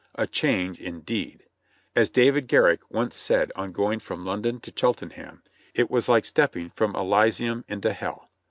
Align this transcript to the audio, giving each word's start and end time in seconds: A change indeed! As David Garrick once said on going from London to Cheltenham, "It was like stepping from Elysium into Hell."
A 0.15 0.25
change 0.25 0.79
indeed! 0.79 1.43
As 1.95 2.09
David 2.09 2.47
Garrick 2.47 2.79
once 2.89 3.15
said 3.15 3.51
on 3.55 3.71
going 3.71 3.99
from 3.99 4.25
London 4.25 4.59
to 4.61 4.73
Cheltenham, 4.75 5.43
"It 5.75 5.91
was 5.91 6.09
like 6.09 6.25
stepping 6.25 6.71
from 6.71 6.95
Elysium 6.95 7.63
into 7.67 7.93
Hell." 7.93 8.31